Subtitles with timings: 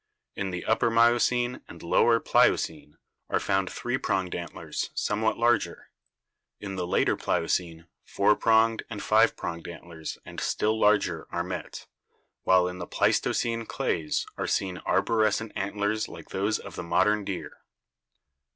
[0.35, 2.97] In the tipper Miocene and lower Pliocene
[3.29, 5.91] are found three pronged antlers somewhat larger.
[6.59, 11.85] In the later Pliocene four pronged and five pronged antlers and still larger are met,
[12.41, 17.61] while in the Pleistocene clays are seen arborescent antlers like those of the modern deer.